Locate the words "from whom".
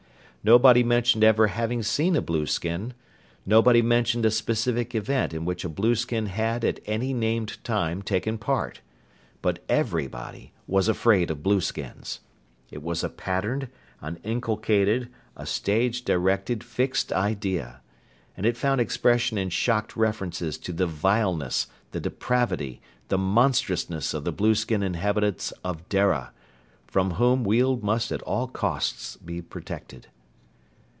26.87-27.43